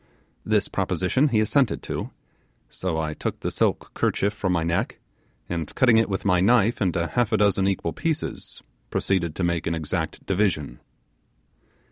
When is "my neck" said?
4.51-4.97